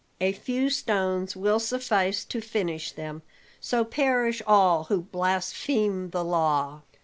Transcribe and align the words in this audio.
A 0.19 0.31
few 0.31 0.71
stones 0.71 1.35
will 1.35 1.59
suffice 1.59 2.25
to 2.25 2.41
finish 2.41 2.91
them. 2.91 3.21
So 3.59 3.85
perish 3.85 4.41
all 4.47 4.85
who 4.85 5.01
blaspheme 5.03 6.09
the 6.09 6.23
law!" 6.23 6.81